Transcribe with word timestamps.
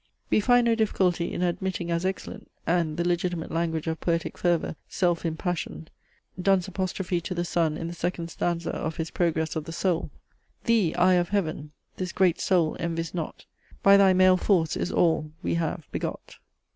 We 0.31 0.39
find 0.39 0.65
no 0.65 0.73
difficulty 0.73 1.31
in 1.31 1.43
admitting 1.43 1.91
as 1.91 2.07
excellent, 2.07 2.49
and 2.65 2.97
the 2.97 3.07
legitimate 3.07 3.51
language 3.51 3.85
of 3.85 3.99
poetic 4.01 4.35
fervour 4.35 4.75
self 4.89 5.25
impassioned, 5.27 5.91
Donne's 6.41 6.67
apostrophe 6.67 7.21
to 7.21 7.35
the 7.35 7.45
Sun 7.45 7.77
in 7.77 7.87
the 7.87 7.93
second 7.93 8.31
stanza 8.31 8.71
of 8.71 8.97
his 8.97 9.11
PROGRESS 9.11 9.55
OF 9.55 9.65
THE 9.65 9.71
SOUL. 9.71 10.09
"Thee, 10.63 10.95
eye 10.95 11.13
of 11.21 11.29
heaven! 11.29 11.71
this 11.97 12.13
great 12.13 12.41
Soul 12.41 12.75
envies 12.79 13.13
not; 13.13 13.45
By 13.83 13.95
thy 13.95 14.11
male 14.13 14.37
force 14.37 14.75
is 14.75 14.91
all, 14.91 15.29
we 15.43 15.53
have, 15.53 15.87
begot. 15.91 16.37